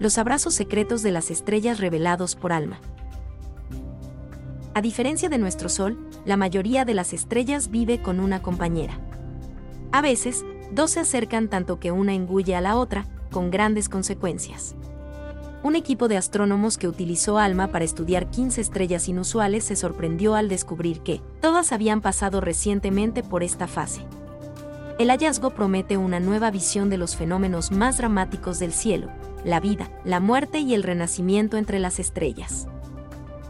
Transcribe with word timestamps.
los 0.00 0.16
abrazos 0.18 0.54
secretos 0.54 1.02
de 1.02 1.12
las 1.12 1.30
estrellas 1.30 1.78
revelados 1.78 2.34
por 2.34 2.52
Alma. 2.52 2.80
A 4.72 4.80
diferencia 4.80 5.28
de 5.28 5.36
nuestro 5.36 5.68
Sol, 5.68 5.98
la 6.24 6.38
mayoría 6.38 6.84
de 6.84 6.94
las 6.94 7.12
estrellas 7.12 7.70
vive 7.70 8.00
con 8.00 8.18
una 8.18 8.40
compañera. 8.40 8.98
A 9.92 10.00
veces, 10.00 10.44
dos 10.72 10.92
se 10.92 11.00
acercan 11.00 11.48
tanto 11.48 11.78
que 11.78 11.92
una 11.92 12.14
engulle 12.14 12.56
a 12.56 12.60
la 12.62 12.76
otra, 12.76 13.06
con 13.30 13.50
grandes 13.50 13.88
consecuencias. 13.88 14.74
Un 15.62 15.76
equipo 15.76 16.08
de 16.08 16.16
astrónomos 16.16 16.78
que 16.78 16.88
utilizó 16.88 17.38
ALMA 17.38 17.68
para 17.68 17.84
estudiar 17.84 18.30
15 18.30 18.62
estrellas 18.62 19.06
inusuales 19.08 19.64
se 19.64 19.76
sorprendió 19.76 20.34
al 20.34 20.48
descubrir 20.48 21.00
que 21.00 21.20
todas 21.40 21.72
habían 21.72 22.00
pasado 22.00 22.40
recientemente 22.40 23.22
por 23.22 23.42
esta 23.42 23.66
fase. 23.66 24.00
El 24.98 25.10
hallazgo 25.10 25.50
promete 25.50 25.98
una 25.98 26.20
nueva 26.20 26.50
visión 26.50 26.88
de 26.88 26.96
los 26.96 27.16
fenómenos 27.16 27.70
más 27.70 27.98
dramáticos 27.98 28.58
del 28.58 28.72
cielo, 28.72 29.08
la 29.44 29.60
vida, 29.60 29.90
la 30.04 30.20
muerte 30.20 30.58
y 30.60 30.74
el 30.74 30.82
renacimiento 30.82 31.56
entre 31.56 31.78
las 31.78 31.98
estrellas. 31.98 32.68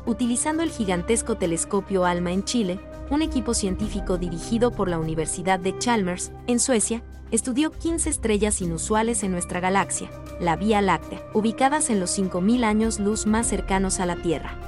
Utilizando 0.06 0.62
el 0.62 0.70
gigantesco 0.70 1.36
telescopio 1.36 2.04
ALMA 2.04 2.32
en 2.32 2.44
Chile, 2.44 2.80
un 3.10 3.22
equipo 3.22 3.54
científico 3.54 4.18
dirigido 4.18 4.70
por 4.70 4.88
la 4.88 4.98
Universidad 4.98 5.58
de 5.58 5.76
Chalmers, 5.78 6.32
en 6.46 6.60
Suecia, 6.60 7.02
estudió 7.30 7.70
15 7.70 8.08
estrellas 8.08 8.60
inusuales 8.60 9.22
en 9.22 9.32
nuestra 9.32 9.60
galaxia, 9.60 10.10
la 10.40 10.56
Vía 10.56 10.80
Láctea, 10.80 11.22
ubicadas 11.34 11.90
en 11.90 12.00
los 12.00 12.16
5.000 12.18 12.64
años 12.64 12.98
luz 12.98 13.26
más 13.26 13.46
cercanos 13.46 14.00
a 14.00 14.06
la 14.06 14.16
Tierra. 14.16 14.58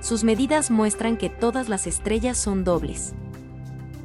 Sus 0.00 0.24
medidas 0.24 0.70
muestran 0.70 1.16
que 1.16 1.30
todas 1.30 1.68
las 1.68 1.86
estrellas 1.86 2.36
son 2.36 2.64
dobles. 2.64 3.14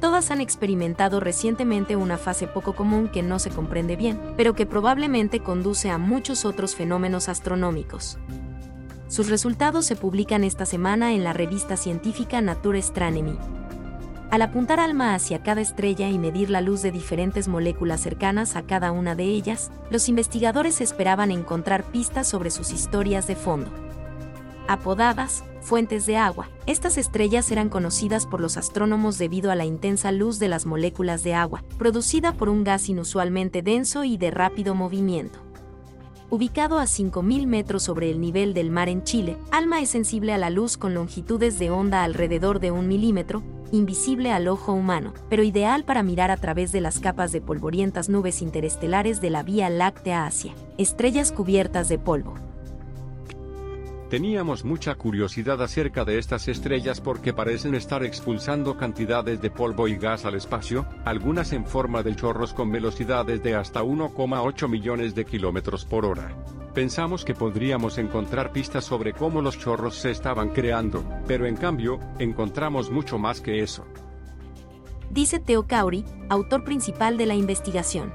Todas 0.00 0.30
han 0.30 0.40
experimentado 0.40 1.20
recientemente 1.20 1.96
una 1.96 2.18
fase 2.18 2.46
poco 2.46 2.74
común 2.74 3.08
que 3.08 3.22
no 3.22 3.38
se 3.38 3.50
comprende 3.50 3.96
bien, 3.96 4.20
pero 4.36 4.54
que 4.54 4.66
probablemente 4.66 5.40
conduce 5.40 5.90
a 5.90 5.98
muchos 5.98 6.44
otros 6.44 6.74
fenómenos 6.74 7.28
astronómicos. 7.28 8.18
Sus 9.08 9.28
resultados 9.28 9.86
se 9.86 9.96
publican 9.96 10.44
esta 10.44 10.66
semana 10.66 11.14
en 11.14 11.24
la 11.24 11.32
revista 11.32 11.76
científica 11.76 12.40
Nature 12.40 12.78
Astronomy, 12.78 13.38
al 14.30 14.42
apuntar 14.42 14.78
alma 14.78 15.14
hacia 15.14 15.42
cada 15.42 15.62
estrella 15.62 16.10
y 16.10 16.18
medir 16.18 16.50
la 16.50 16.60
luz 16.60 16.82
de 16.82 16.92
diferentes 16.92 17.48
moléculas 17.48 18.02
cercanas 18.02 18.56
a 18.56 18.62
cada 18.62 18.92
una 18.92 19.14
de 19.14 19.24
ellas, 19.24 19.70
los 19.90 20.10
investigadores 20.10 20.82
esperaban 20.82 21.30
encontrar 21.30 21.84
pistas 21.84 22.28
sobre 22.28 22.50
sus 22.50 22.70
historias 22.70 23.26
de 23.26 23.36
fondo. 23.36 23.87
Apodadas 24.68 25.44
fuentes 25.62 26.04
de 26.04 26.18
agua, 26.18 26.50
estas 26.66 26.98
estrellas 26.98 27.50
eran 27.50 27.70
conocidas 27.70 28.26
por 28.26 28.42
los 28.42 28.58
astrónomos 28.58 29.16
debido 29.16 29.50
a 29.50 29.54
la 29.54 29.64
intensa 29.64 30.12
luz 30.12 30.38
de 30.38 30.48
las 30.48 30.66
moléculas 30.66 31.22
de 31.22 31.32
agua, 31.32 31.64
producida 31.78 32.34
por 32.34 32.50
un 32.50 32.64
gas 32.64 32.90
inusualmente 32.90 33.62
denso 33.62 34.04
y 34.04 34.18
de 34.18 34.30
rápido 34.30 34.74
movimiento. 34.74 35.38
Ubicado 36.28 36.78
a 36.78 36.82
5.000 36.82 37.46
metros 37.46 37.82
sobre 37.82 38.10
el 38.10 38.20
nivel 38.20 38.52
del 38.52 38.70
mar 38.70 38.90
en 38.90 39.04
Chile, 39.04 39.38
ALMA 39.52 39.80
es 39.80 39.88
sensible 39.88 40.34
a 40.34 40.38
la 40.38 40.50
luz 40.50 40.76
con 40.76 40.92
longitudes 40.92 41.58
de 41.58 41.70
onda 41.70 42.04
alrededor 42.04 42.60
de 42.60 42.70
un 42.70 42.88
milímetro, 42.88 43.42
invisible 43.72 44.32
al 44.32 44.48
ojo 44.48 44.74
humano, 44.74 45.14
pero 45.30 45.44
ideal 45.44 45.84
para 45.84 46.02
mirar 46.02 46.30
a 46.30 46.36
través 46.36 46.72
de 46.72 46.82
las 46.82 46.98
capas 46.98 47.32
de 47.32 47.40
polvorientas 47.40 48.10
nubes 48.10 48.42
interestelares 48.42 49.22
de 49.22 49.30
la 49.30 49.42
Vía 49.42 49.70
Láctea 49.70 50.26
hacia 50.26 50.52
estrellas 50.76 51.32
cubiertas 51.32 51.88
de 51.88 51.98
polvo. 51.98 52.34
Teníamos 54.10 54.64
mucha 54.64 54.94
curiosidad 54.94 55.60
acerca 55.62 56.02
de 56.02 56.16
estas 56.16 56.48
estrellas 56.48 56.98
porque 56.98 57.34
parecen 57.34 57.74
estar 57.74 58.02
expulsando 58.02 58.78
cantidades 58.78 59.42
de 59.42 59.50
polvo 59.50 59.86
y 59.86 59.96
gas 59.96 60.24
al 60.24 60.34
espacio, 60.34 60.86
algunas 61.04 61.52
en 61.52 61.66
forma 61.66 62.02
de 62.02 62.16
chorros 62.16 62.54
con 62.54 62.72
velocidades 62.72 63.42
de 63.42 63.54
hasta 63.54 63.82
1,8 63.82 64.66
millones 64.66 65.14
de 65.14 65.26
kilómetros 65.26 65.84
por 65.84 66.06
hora. 66.06 66.34
Pensamos 66.72 67.22
que 67.22 67.34
podríamos 67.34 67.98
encontrar 67.98 68.50
pistas 68.50 68.86
sobre 68.86 69.12
cómo 69.12 69.42
los 69.42 69.58
chorros 69.58 69.96
se 69.96 70.10
estaban 70.10 70.50
creando, 70.50 71.04
pero 71.26 71.44
en 71.44 71.56
cambio, 71.56 72.00
encontramos 72.18 72.90
mucho 72.90 73.18
más 73.18 73.42
que 73.42 73.62
eso. 73.62 73.84
Dice 75.10 75.38
Theo 75.38 75.66
Cauri, 75.66 76.06
autor 76.30 76.64
principal 76.64 77.18
de 77.18 77.26
la 77.26 77.34
investigación 77.34 78.10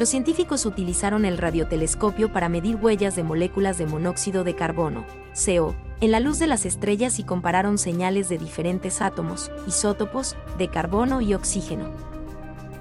los 0.00 0.08
científicos 0.08 0.64
utilizaron 0.64 1.26
el 1.26 1.36
radiotelescopio 1.36 2.32
para 2.32 2.48
medir 2.48 2.76
huellas 2.76 3.16
de 3.16 3.22
moléculas 3.22 3.76
de 3.76 3.84
monóxido 3.84 4.44
de 4.44 4.54
carbono, 4.54 5.04
CO, 5.34 5.74
en 6.00 6.10
la 6.10 6.20
luz 6.20 6.38
de 6.38 6.46
las 6.46 6.64
estrellas 6.64 7.18
y 7.18 7.22
compararon 7.22 7.76
señales 7.76 8.30
de 8.30 8.38
diferentes 8.38 9.02
átomos, 9.02 9.52
isótopos, 9.66 10.36
de 10.56 10.68
carbono 10.68 11.20
y 11.20 11.34
oxígeno. 11.34 11.90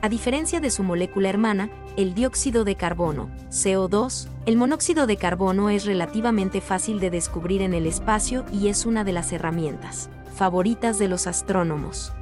A 0.01 0.07
diferencia 0.07 0.61
de 0.61 0.71
su 0.71 0.81
molécula 0.81 1.27
hermana, 1.27 1.69
el 1.97 2.13
dióxido 2.13 2.63
de 2.63 2.75
carbono, 2.75 3.29
CO2, 3.49 4.29
el 4.45 4.55
monóxido 4.55 5.05
de 5.05 5.17
carbono 5.17 5.69
es 5.69 5.83
relativamente 5.83 6.61
fácil 6.61 7.01
de 7.01 7.09
descubrir 7.09 7.61
en 7.61 7.73
el 7.73 7.85
espacio 7.85 8.45
y 8.53 8.69
es 8.69 8.85
una 8.85 9.03
de 9.03 9.11
las 9.11 9.33
herramientas 9.33 10.09
favoritas 10.39 10.97
de 10.99 11.09
los 11.09 11.27
astrónomos. 11.27 12.13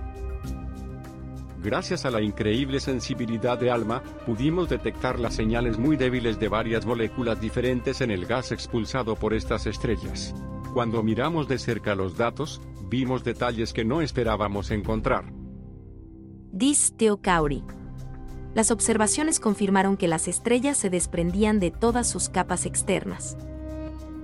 Gracias 1.67 2.05
a 2.05 2.11
la 2.11 2.21
increíble 2.21 2.79
sensibilidad 2.79 3.57
de 3.59 3.69
ALMA, 3.69 4.01
pudimos 4.25 4.69
detectar 4.69 5.19
las 5.19 5.35
señales 5.35 5.77
muy 5.77 5.97
débiles 5.97 6.39
de 6.39 6.47
varias 6.47 6.85
moléculas 6.85 7.41
diferentes 7.41 7.99
en 7.99 8.09
el 8.09 8.25
gas 8.25 8.53
expulsado 8.53 9.17
por 9.17 9.33
estas 9.33 9.67
estrellas. 9.67 10.33
Cuando 10.73 11.03
miramos 11.03 11.49
de 11.49 11.59
cerca 11.59 11.93
los 11.93 12.15
datos, 12.15 12.61
vimos 12.87 13.25
detalles 13.25 13.73
que 13.73 13.83
no 13.83 13.99
esperábamos 14.01 14.71
encontrar. 14.71 15.25
Dice 16.53 16.93
Theo 16.95 17.17
Cauri. 17.17 17.65
Las 18.53 18.71
observaciones 18.71 19.41
confirmaron 19.41 19.97
que 19.97 20.07
las 20.07 20.29
estrellas 20.29 20.77
se 20.77 20.89
desprendían 20.89 21.59
de 21.59 21.71
todas 21.71 22.09
sus 22.09 22.29
capas 22.29 22.65
externas 22.65 23.35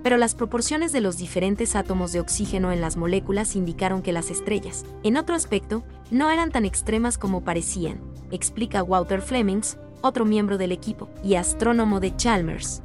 pero 0.04 0.18
las 0.18 0.36
proporciones 0.36 0.92
de 0.92 1.02
los 1.02 1.18
diferentes 1.18 1.76
átomos 1.76 2.12
de 2.12 2.20
oxígeno 2.20 2.72
en 2.72 2.82
las 2.82 2.98
moléculas 2.98 3.56
indicaron 3.56 4.02
que 4.02 4.12
las 4.12 4.30
estrellas, 4.30 4.86
en 5.02 5.18
otro 5.18 5.34
aspecto, 5.34 5.84
no 6.12 6.30
eran 6.30 6.52
tan 6.52 6.66
extremas 6.66 7.18
como 7.18 7.44
parecían, 7.44 8.00
explica 8.30 8.84
Walter 8.84 9.22
Flemings, 9.22 9.78
otro 10.02 10.26
miembro 10.26 10.58
del 10.58 10.74
equipo 10.74 11.10
y 11.24 11.36
astrónomo 11.36 12.02
de 12.02 12.14
Chalmers. 12.16 12.84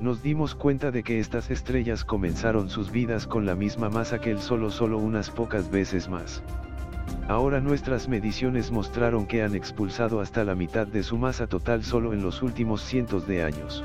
Nos 0.00 0.22
dimos 0.22 0.54
cuenta 0.54 0.90
de 0.90 1.02
que 1.02 1.20
estas 1.20 1.50
estrellas 1.50 2.04
comenzaron 2.04 2.68
sus 2.68 2.90
vidas 2.90 3.26
con 3.26 3.46
la 3.46 3.54
misma 3.54 3.88
masa 3.88 4.20
que 4.20 4.32
el 4.32 4.40
Sol 4.40 4.70
solo 4.70 4.98
unas 4.98 5.30
pocas 5.30 5.70
veces 5.70 6.08
más. 6.08 6.42
Ahora 7.28 7.60
nuestras 7.60 8.08
mediciones 8.08 8.70
mostraron 8.70 9.26
que 9.26 9.42
han 9.42 9.54
expulsado 9.54 10.20
hasta 10.20 10.44
la 10.44 10.54
mitad 10.54 10.86
de 10.86 11.02
su 11.02 11.16
masa 11.16 11.46
total 11.46 11.84
solo 11.84 12.12
en 12.12 12.22
los 12.22 12.42
últimos 12.42 12.82
cientos 12.82 13.26
de 13.26 13.42
años. 13.44 13.84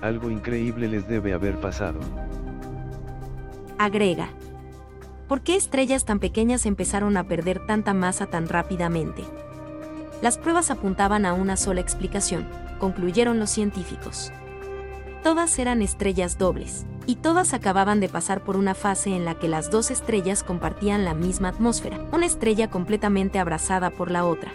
Algo 0.00 0.30
increíble 0.30 0.88
les 0.88 1.06
debe 1.06 1.32
haber 1.32 1.60
pasado. 1.60 2.00
Agrega. 3.78 4.28
¿Por 5.28 5.42
qué 5.42 5.56
estrellas 5.56 6.04
tan 6.04 6.18
pequeñas 6.18 6.66
empezaron 6.66 7.16
a 7.16 7.24
perder 7.24 7.64
tanta 7.66 7.94
masa 7.94 8.26
tan 8.26 8.48
rápidamente? 8.48 9.22
Las 10.22 10.38
pruebas 10.38 10.70
apuntaban 10.70 11.24
a 11.24 11.32
una 11.32 11.56
sola 11.56 11.80
explicación, 11.80 12.48
concluyeron 12.78 13.38
los 13.38 13.50
científicos. 13.50 14.32
Todas 15.22 15.58
eran 15.58 15.82
estrellas 15.82 16.38
dobles, 16.38 16.86
y 17.06 17.16
todas 17.16 17.54
acababan 17.54 18.00
de 18.00 18.08
pasar 18.08 18.42
por 18.42 18.56
una 18.56 18.74
fase 18.74 19.14
en 19.14 19.24
la 19.24 19.34
que 19.34 19.48
las 19.48 19.70
dos 19.70 19.90
estrellas 19.90 20.42
compartían 20.42 21.04
la 21.04 21.14
misma 21.14 21.48
atmósfera, 21.48 21.98
una 22.12 22.26
estrella 22.26 22.70
completamente 22.70 23.38
abrazada 23.38 23.90
por 23.90 24.10
la 24.10 24.24
otra. 24.24 24.52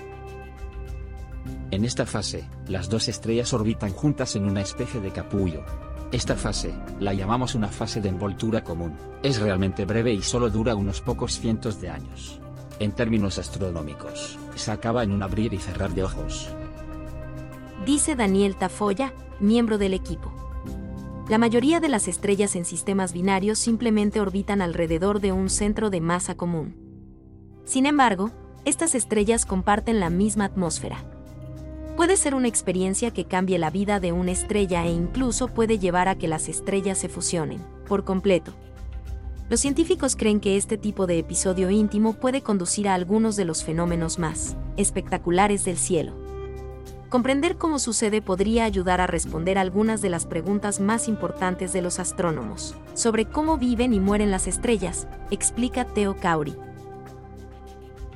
En 1.71 1.83
esta 1.83 2.05
fase, 2.05 2.47
las 2.67 2.89
dos 2.89 3.07
estrellas 3.07 3.53
orbitan 3.53 3.91
juntas 3.91 4.35
en 4.35 4.45
una 4.45 4.61
especie 4.61 4.99
de 4.99 5.11
capullo. 5.11 5.63
Esta 6.11 6.35
fase, 6.35 6.73
la 6.99 7.13
llamamos 7.13 7.55
una 7.55 7.67
fase 7.67 8.01
de 8.01 8.09
envoltura 8.09 8.63
común, 8.63 8.95
es 9.21 9.39
realmente 9.39 9.85
breve 9.85 10.13
y 10.13 10.21
solo 10.21 10.49
dura 10.49 10.75
unos 10.75 11.01
pocos 11.01 11.39
cientos 11.39 11.81
de 11.81 11.89
años. 11.89 12.39
En 12.79 12.91
términos 12.91 13.37
astronómicos, 13.37 14.37
se 14.55 14.71
acaba 14.71 15.03
en 15.03 15.11
un 15.11 15.23
abrir 15.23 15.53
y 15.53 15.57
cerrar 15.57 15.93
de 15.93 16.03
ojos. 16.03 16.49
Dice 17.85 18.15
Daniel 18.15 18.55
Tafoya, 18.55 19.13
miembro 19.39 19.77
del 19.77 19.93
equipo. 19.93 20.33
La 21.29 21.37
mayoría 21.37 21.79
de 21.79 21.89
las 21.89 22.07
estrellas 22.07 22.55
en 22.55 22.65
sistemas 22.65 23.13
binarios 23.13 23.59
simplemente 23.59 24.21
orbitan 24.21 24.61
alrededor 24.61 25.19
de 25.19 25.31
un 25.31 25.49
centro 25.49 25.89
de 25.89 26.01
masa 26.01 26.35
común. 26.35 26.75
Sin 27.63 27.85
embargo, 27.85 28.31
estas 28.63 28.95
estrellas 28.95 29.45
comparten 29.45 29.99
la 29.99 30.09
misma 30.09 30.45
atmósfera, 30.45 31.14
Puede 31.95 32.17
ser 32.17 32.35
una 32.35 32.49
experiencia 32.49 33.11
que 33.11 33.23
cambie 33.23 33.57
la 33.57 33.69
vida 33.69 34.01
de 34.01 34.11
una 34.11 34.31
estrella 34.31 34.85
e 34.85 34.91
incluso 34.91 35.47
puede 35.47 35.79
llevar 35.79 36.09
a 36.09 36.15
que 36.15 36.27
las 36.27 36.49
estrellas 36.49 36.97
se 36.97 37.07
fusionen, 37.07 37.61
por 37.87 38.03
completo. 38.03 38.53
Los 39.49 39.61
científicos 39.61 40.17
creen 40.17 40.41
que 40.41 40.57
este 40.57 40.77
tipo 40.77 41.07
de 41.07 41.19
episodio 41.19 41.69
íntimo 41.69 42.13
puede 42.13 42.41
conducir 42.41 42.89
a 42.89 42.95
algunos 42.95 43.37
de 43.37 43.45
los 43.45 43.63
fenómenos 43.63 44.19
más 44.19 44.57
espectaculares 44.75 45.63
del 45.63 45.77
cielo. 45.77 46.13
Comprender 47.09 47.55
cómo 47.55 47.79
sucede 47.79 48.21
podría 48.21 48.65
ayudar 48.65 48.99
a 48.99 49.07
responder 49.07 49.57
algunas 49.57 50.01
de 50.01 50.09
las 50.09 50.25
preguntas 50.25 50.81
más 50.81 51.07
importantes 51.07 51.71
de 51.71 51.81
los 51.81 51.99
astrónomos, 51.99 52.75
sobre 52.93 53.23
cómo 53.23 53.57
viven 53.57 53.93
y 53.93 54.01
mueren 54.01 54.31
las 54.31 54.47
estrellas, 54.47 55.07
explica 55.31 55.85
Theo 55.85 56.17
Cauri. 56.17 56.55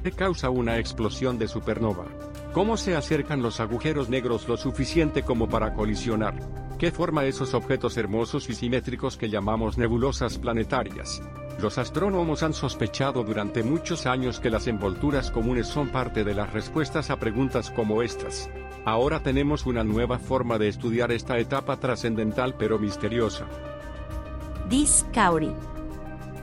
¿Qué 0.04 0.12
causa 0.12 0.50
una 0.50 0.80
explosión 0.80 1.38
de 1.38 1.48
supernova? 1.48 2.06
¿Cómo 2.54 2.78
se 2.78 2.96
acercan 2.96 3.44
los 3.44 3.60
agujeros 3.60 4.10
negros 4.10 4.48
lo 4.48 4.58
suficiente 4.58 5.22
como 5.22 5.48
para 5.48 5.76
colisionar? 5.76 6.34
¿Qué 6.80 6.92
forma 6.92 7.26
esos 7.26 7.54
objetos 7.54 7.96
hermosos 7.96 8.50
y 8.50 8.56
simétricos 8.56 9.18
que 9.18 9.30
llamamos 9.30 9.78
nebulosas 9.78 10.40
planetarias? 10.40 11.22
Los 11.62 11.78
astrónomos 11.78 12.42
han 12.42 12.54
sospechado 12.54 13.24
durante 13.24 13.62
muchos 13.62 14.08
años 14.08 14.40
que 14.40 14.50
las 14.50 14.66
envolturas 14.66 15.30
comunes 15.30 15.68
son 15.68 15.90
parte 15.90 16.24
de 16.24 16.34
las 16.34 16.52
respuestas 16.52 17.12
a 17.12 17.20
preguntas 17.20 17.70
como 17.70 18.02
estas. 18.02 18.50
Ahora 18.84 19.22
tenemos 19.22 19.68
una 19.68 19.84
nueva 19.84 20.18
forma 20.18 20.58
de 20.58 20.70
estudiar 20.70 21.12
esta 21.12 21.38
etapa 21.38 21.80
trascendental 21.80 22.56
pero 22.58 22.80
misteriosa. 22.80 23.46
Dis 24.70 25.06
Cowrie. 25.14 25.54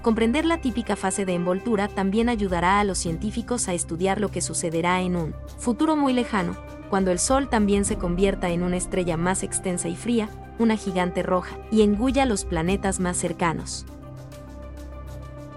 Comprender 0.07 0.47
la 0.47 0.61
típica 0.61 0.95
fase 0.95 1.25
de 1.25 1.35
envoltura 1.35 1.89
también 1.89 2.29
ayudará 2.29 2.79
a 2.79 2.85
los 2.85 2.97
científicos 2.97 3.67
a 3.67 3.75
estudiar 3.75 4.21
lo 4.21 4.31
que 4.31 4.41
sucederá 4.41 5.01
en 5.01 5.17
un 5.17 5.35
futuro 5.59 5.97
muy 5.97 6.13
lejano, 6.13 6.55
cuando 6.91 7.11
el 7.11 7.19
Sol 7.19 7.49
también 7.49 7.85
se 7.85 7.97
convierta 7.97 8.51
en 8.51 8.63
una 8.63 8.77
estrella 8.77 9.17
más 9.17 9.43
extensa 9.43 9.89
y 9.89 9.97
fría, 9.97 10.29
una 10.61 10.77
gigante 10.77 11.25
roja, 11.25 11.59
y 11.73 11.83
engulla 11.83 12.25
los 12.25 12.45
planetas 12.45 13.01
más 13.01 13.17
cercanos. 13.17 13.85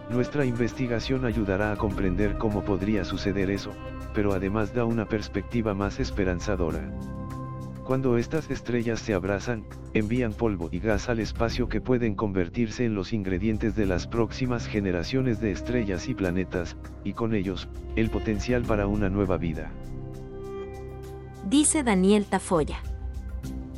Nuestra 0.10 0.46
investigación 0.46 1.26
ayudará 1.26 1.72
a 1.72 1.76
comprender 1.76 2.40
cómo 2.40 2.64
podría 2.64 3.06
suceder 3.06 3.52
eso, 3.52 3.74
pero 4.16 4.34
además 4.34 4.74
da 4.74 4.84
una 4.84 5.06
perspectiva 5.06 5.76
más 5.76 6.00
esperanzadora. 6.00 6.90
Cuando 7.90 8.20
estas 8.20 8.52
estrellas 8.52 9.00
se 9.00 9.16
abrazan, 9.16 9.66
envían 9.96 10.34
polvo 10.34 10.70
y 10.72 10.78
gas 10.78 11.10
al 11.10 11.20
espacio 11.20 11.70
que 11.70 11.82
pueden 11.82 12.14
convertirse 12.14 12.86
en 12.86 12.94
los 12.94 13.14
ingredientes 13.14 13.76
de 13.76 13.88
las 13.88 14.06
próximas 14.06 14.68
generaciones 14.68 15.42
de 15.42 15.52
estrellas 15.52 16.08
y 16.08 16.14
planetas, 16.14 16.78
y 17.04 17.14
con 17.14 17.34
ellos, 17.34 17.68
el 17.96 18.12
potencial 18.12 18.62
para 18.62 18.86
una 18.86 19.10
nueva 19.10 19.38
vida. 19.38 19.72
Dice 21.50 21.82
Daniel 21.82 22.26
Tafoya. 22.26 22.78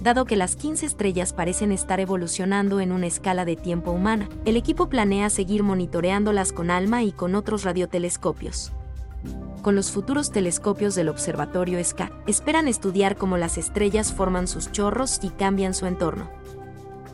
Dado 0.01 0.25
que 0.25 0.35
las 0.35 0.57
15 0.57 0.87
estrellas 0.87 1.31
parecen 1.31 1.71
estar 1.71 2.01
evolucionando 2.01 2.81
en 2.81 2.91
una 2.91 3.07
escala 3.07 3.45
de 3.45 3.55
tiempo 3.55 3.91
humana, 3.91 4.27
el 4.43 4.57
equipo 4.57 4.89
planea 4.89 5.29
seguir 5.29 5.63
monitoreándolas 5.63 6.51
con 6.51 6.69
ALMA 6.69 7.03
y 7.03 7.13
con 7.13 7.33
otros 7.33 7.63
radiotelescopios 7.63 8.73
con 9.61 9.75
los 9.75 9.91
futuros 9.91 10.31
telescopios 10.31 10.95
del 10.95 11.09
Observatorio 11.09 11.83
SCA, 11.83 12.11
esperan 12.27 12.67
estudiar 12.67 13.15
cómo 13.15 13.37
las 13.37 13.57
estrellas 13.57 14.13
forman 14.13 14.47
sus 14.47 14.71
chorros 14.71 15.19
y 15.21 15.29
cambian 15.29 15.73
su 15.73 15.85
entorno. 15.85 16.29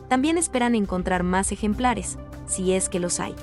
También 0.08 0.38
esperan 0.38 0.74
encontrar 0.74 1.22
más 1.22 1.52
ejemplares, 1.52 2.18
si 2.46 2.72
es 2.72 2.88
que 2.88 3.00
los 3.00 3.20
hay. 3.20 3.34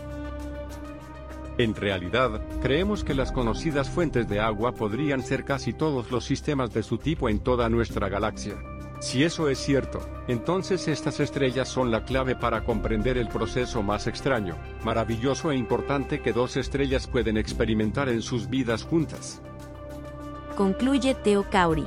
En 1.57 1.73
realidad, 1.73 2.41
creemos 2.61 3.03
que 3.03 3.13
las 3.13 3.31
conocidas 3.31 3.89
fuentes 3.89 4.27
de 4.27 4.41
agua 4.41 4.73
podrían 4.73 5.23
ser 5.23 5.45
casi 5.45 5.71
todos 5.71 6.11
los 6.11 6.25
sistemas 6.25 6.73
de 6.73 6.83
su 6.83 6.97
tipo 6.97 7.29
en 7.29 7.39
toda 7.39 7.69
nuestra 7.69 8.09
galaxia. 8.09 8.55
Si 8.99 9.23
eso 9.23 9.49
es 9.49 9.59
cierto, 9.59 9.99
entonces 10.27 10.87
estas 10.87 11.19
estrellas 11.19 11.67
son 11.67 11.91
la 11.91 12.05
clave 12.05 12.35
para 12.35 12.63
comprender 12.63 13.17
el 13.17 13.27
proceso 13.27 13.83
más 13.83 14.07
extraño, 14.07 14.55
maravilloso 14.83 15.51
e 15.51 15.57
importante 15.57 16.21
que 16.21 16.33
dos 16.33 16.57
estrellas 16.57 17.07
pueden 17.07 17.37
experimentar 17.37 18.09
en 18.09 18.21
sus 18.21 18.49
vidas 18.49 18.83
juntas. 18.83 19.41
Concluye 20.55 21.15
Teo 21.15 21.45
Kauri. 21.49 21.85